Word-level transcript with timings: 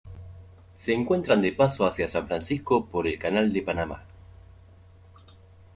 Se 0.73 0.93
encuentran 0.95 1.43
de 1.43 1.51
paso 1.51 1.85
hacia 1.85 2.07
San 2.07 2.25
Francisco 2.25 2.87
por 2.87 3.05
el 3.05 3.19
Canal 3.19 3.53
de 3.53 3.61
Panamá. 3.61 4.03